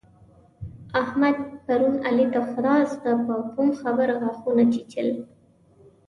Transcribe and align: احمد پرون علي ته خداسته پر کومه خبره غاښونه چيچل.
احمد 1.01 1.35
پرون 1.67 1.95
علي 2.07 2.25
ته 2.33 2.39
خداسته 2.51 3.09
پر 3.25 3.39
کومه 3.53 3.75
خبره 3.81 4.13
غاښونه 4.21 4.63
چيچل. 4.73 5.09